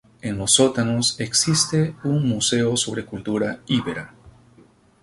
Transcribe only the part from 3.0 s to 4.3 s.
cultura íbera.